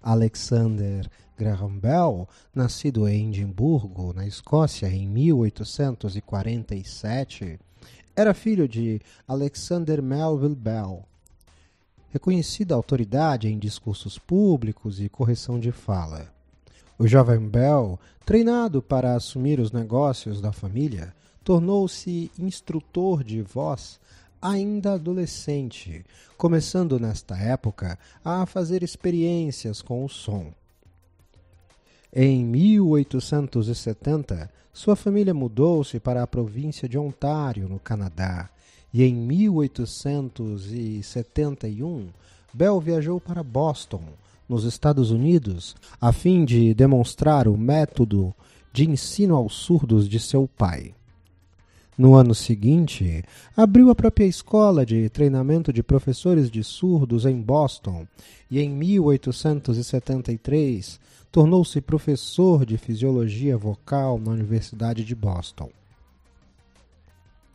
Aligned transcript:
Alexander 0.00 1.10
Graham 1.36 1.76
Bell, 1.78 2.28
nascido 2.54 3.08
em 3.08 3.28
Edimburgo, 3.28 4.12
na 4.12 4.26
Escócia, 4.26 4.88
em 4.88 5.08
1847, 5.08 7.58
era 8.16 8.32
filho 8.32 8.68
de 8.68 9.00
Alexander 9.26 10.00
Melville 10.00 10.54
Bell, 10.54 11.04
reconhecida 12.10 12.74
autoridade 12.74 13.48
em 13.48 13.58
discursos 13.58 14.18
públicos 14.18 15.00
e 15.00 15.08
correção 15.08 15.58
de 15.58 15.72
fala. 15.72 16.32
O 16.96 17.08
jovem 17.08 17.40
Bell, 17.40 17.98
treinado 18.24 18.80
para 18.80 19.14
assumir 19.14 19.58
os 19.58 19.72
negócios 19.72 20.40
da 20.40 20.52
família, 20.52 21.12
tornou-se 21.42 22.30
instrutor 22.38 23.24
de 23.24 23.42
voz 23.42 23.98
ainda 24.40 24.92
adolescente, 24.92 26.04
começando 26.36 27.00
nesta 27.00 27.36
época 27.36 27.98
a 28.24 28.46
fazer 28.46 28.82
experiências 28.82 29.82
com 29.82 30.04
o 30.04 30.08
som. 30.08 30.52
Em 32.16 32.44
1870, 32.44 34.48
sua 34.72 34.94
família 34.94 35.34
mudou-se 35.34 35.98
para 35.98 36.22
a 36.22 36.28
província 36.28 36.88
de 36.88 36.96
Ontário, 36.96 37.68
no 37.68 37.80
Canadá, 37.80 38.48
e 38.92 39.02
em 39.02 39.12
1871, 39.12 42.10
Bell 42.52 42.80
viajou 42.80 43.20
para 43.20 43.42
Boston, 43.42 44.04
nos 44.48 44.62
Estados 44.62 45.10
Unidos, 45.10 45.74
a 46.00 46.12
fim 46.12 46.44
de 46.44 46.72
demonstrar 46.72 47.48
o 47.48 47.58
método 47.58 48.32
de 48.72 48.88
ensino 48.88 49.34
aos 49.34 49.54
surdos 49.54 50.08
de 50.08 50.20
seu 50.20 50.46
pai. 50.46 50.94
No 51.96 52.16
ano 52.16 52.34
seguinte, 52.34 53.22
abriu 53.56 53.88
a 53.88 53.94
própria 53.94 54.24
escola 54.24 54.84
de 54.84 55.08
treinamento 55.08 55.72
de 55.72 55.80
professores 55.80 56.50
de 56.50 56.64
surdos 56.64 57.24
em 57.24 57.40
Boston 57.40 58.04
e, 58.50 58.60
em 58.60 58.68
1873, 58.68 60.98
tornou-se 61.30 61.80
professor 61.80 62.66
de 62.66 62.76
fisiologia 62.76 63.56
vocal 63.56 64.18
na 64.18 64.32
Universidade 64.32 65.04
de 65.04 65.14
Boston. 65.14 65.70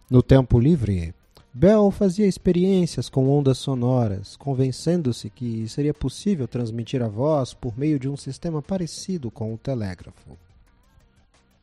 No 0.09 0.23
tempo 0.23 0.57
livre, 0.57 1.13
Bell 1.53 1.91
fazia 1.91 2.25
experiências 2.25 3.09
com 3.09 3.29
ondas 3.29 3.57
sonoras, 3.57 4.37
convencendo-se 4.37 5.29
que 5.29 5.67
seria 5.67 5.93
possível 5.93 6.47
transmitir 6.47 7.01
a 7.01 7.09
voz 7.09 7.53
por 7.53 7.77
meio 7.77 7.99
de 7.99 8.07
um 8.07 8.15
sistema 8.15 8.61
parecido 8.61 9.29
com 9.29 9.53
o 9.53 9.57
telégrafo. 9.57 10.37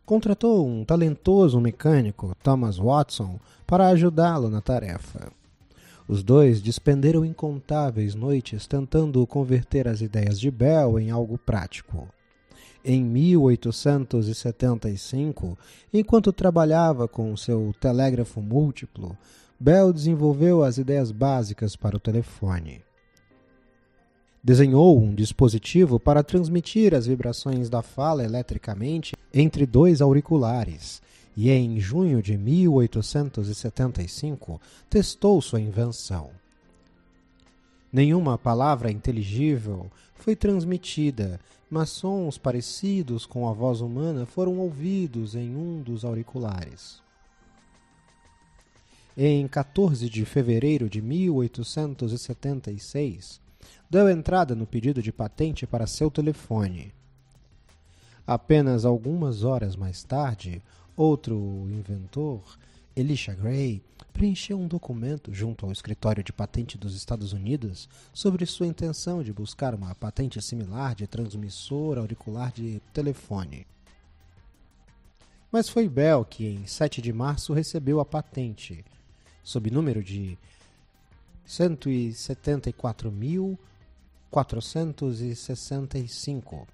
Contratou 0.06 0.64
um 0.64 0.82
talentoso 0.84 1.60
mecânico, 1.60 2.32
Thomas 2.40 2.78
Watson, 2.78 3.40
para 3.66 3.88
ajudá-lo 3.88 4.48
na 4.48 4.60
tarefa. 4.60 5.32
Os 6.06 6.22
dois 6.22 6.62
despenderam 6.62 7.24
incontáveis 7.24 8.14
noites 8.14 8.68
tentando 8.68 9.26
converter 9.26 9.88
as 9.88 10.00
ideias 10.00 10.38
de 10.38 10.48
Bell 10.48 11.00
em 11.00 11.10
algo 11.10 11.36
prático. 11.36 12.08
Em 12.84 13.02
1875, 13.02 15.58
enquanto 15.92 16.32
trabalhava 16.32 17.08
com 17.08 17.36
seu 17.36 17.74
telégrafo 17.80 18.40
múltiplo, 18.40 19.18
Bell 19.58 19.92
desenvolveu 19.92 20.62
as 20.62 20.78
ideias 20.78 21.10
básicas 21.10 21.74
para 21.74 21.96
o 21.96 22.00
telefone. 22.00 22.85
Desenhou 24.46 25.02
um 25.02 25.12
dispositivo 25.12 25.98
para 25.98 26.22
transmitir 26.22 26.94
as 26.94 27.04
vibrações 27.04 27.68
da 27.68 27.82
fala 27.82 28.22
eletricamente 28.22 29.16
entre 29.34 29.66
dois 29.66 30.00
auriculares 30.00 31.02
e 31.36 31.50
em 31.50 31.80
junho 31.80 32.22
de 32.22 32.38
1875 32.38 34.60
testou 34.88 35.42
sua 35.42 35.60
invenção. 35.60 36.30
Nenhuma 37.92 38.38
palavra 38.38 38.88
inteligível 38.88 39.90
foi 40.14 40.36
transmitida, 40.36 41.40
mas 41.68 41.90
sons 41.90 42.38
parecidos 42.38 43.26
com 43.26 43.48
a 43.48 43.52
voz 43.52 43.80
humana 43.80 44.26
foram 44.26 44.60
ouvidos 44.60 45.34
em 45.34 45.56
um 45.56 45.82
dos 45.82 46.04
auriculares. 46.04 47.02
Em 49.16 49.48
14 49.48 50.08
de 50.08 50.24
fevereiro 50.24 50.88
de 50.88 51.02
1876, 51.02 53.44
deu 53.88 54.08
entrada 54.08 54.54
no 54.54 54.66
pedido 54.66 55.02
de 55.02 55.12
patente 55.12 55.66
para 55.66 55.86
seu 55.86 56.10
telefone. 56.10 56.92
Apenas 58.26 58.84
algumas 58.84 59.44
horas 59.44 59.76
mais 59.76 60.02
tarde, 60.02 60.60
outro 60.96 61.36
inventor, 61.70 62.42
Elisha 62.96 63.34
Gray, 63.34 63.82
preencheu 64.12 64.58
um 64.58 64.66
documento 64.66 65.32
junto 65.32 65.66
ao 65.66 65.70
escritório 65.70 66.24
de 66.24 66.32
patente 66.32 66.78
dos 66.78 66.96
Estados 66.96 67.32
Unidos 67.32 67.88
sobre 68.12 68.46
sua 68.46 68.66
intenção 68.66 69.22
de 69.22 69.32
buscar 69.32 69.74
uma 69.74 69.94
patente 69.94 70.40
similar 70.40 70.94
de 70.94 71.06
transmissor 71.06 71.98
auricular 71.98 72.50
de 72.50 72.80
telefone. 72.92 73.66
Mas 75.52 75.68
foi 75.68 75.88
Bell 75.88 76.24
que, 76.24 76.46
em 76.46 76.66
7 76.66 77.00
de 77.00 77.12
março, 77.12 77.52
recebeu 77.52 78.00
a 78.00 78.04
patente, 78.04 78.84
sob 79.44 79.70
número 79.70 80.02
de 80.02 80.36
174.465 84.32 86.66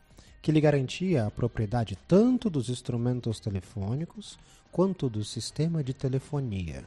que 0.43 0.51
lhe 0.51 0.61
garantia 0.61 1.27
a 1.27 1.31
propriedade 1.31 1.97
tanto 2.09 2.51
dos 2.51 2.69
instrumentos 2.69 3.39
telefônicos 3.39 4.37
quanto 4.73 5.09
do 5.09 5.25
sistema 5.25 5.85
de 5.85 5.95
telefonia. 5.95 6.85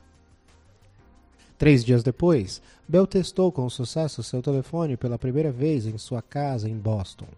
Três 1.58 1.86
dias 1.86 2.04
depois, 2.04 2.62
Bell 2.86 3.08
testou 3.08 3.50
com 3.50 3.70
sucesso 3.70 4.22
seu 4.22 4.42
telefone 4.42 4.98
pela 4.98 5.18
primeira 5.18 5.54
vez 5.54 5.88
em 5.88 5.98
sua 5.98 6.22
casa 6.22 6.70
em 6.70 6.78
Boston. 6.78 7.30